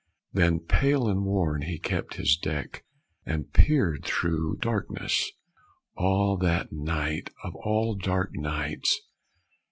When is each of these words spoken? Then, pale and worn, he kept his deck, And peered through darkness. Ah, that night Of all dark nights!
Then, 0.33 0.61
pale 0.61 1.07
and 1.07 1.23
worn, 1.25 1.61
he 1.61 1.77
kept 1.77 2.15
his 2.15 2.35
deck, 2.35 2.83
And 3.23 3.53
peered 3.53 4.03
through 4.03 4.57
darkness. 4.59 5.31
Ah, 5.95 6.35
that 6.37 6.71
night 6.73 7.29
Of 7.43 7.53
all 7.63 7.93
dark 7.95 8.31
nights! 8.33 8.99